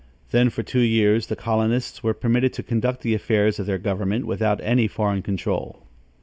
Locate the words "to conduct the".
2.53-3.13